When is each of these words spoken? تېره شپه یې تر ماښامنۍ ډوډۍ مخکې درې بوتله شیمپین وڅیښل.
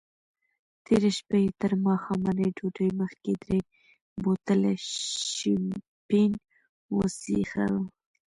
تېره 0.85 1.11
شپه 1.17 1.37
یې 1.43 1.49
تر 1.61 1.71
ماښامنۍ 1.85 2.49
ډوډۍ 2.57 2.89
مخکې 3.01 3.31
درې 3.43 3.59
بوتله 4.23 4.71
شیمپین 5.35 6.31
وڅیښل. 6.95 7.73